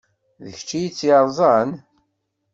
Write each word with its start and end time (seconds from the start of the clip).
D 0.43 0.45
kečč 0.59 0.71
ay 0.77 0.87
tt-yerẓan? 0.89 1.69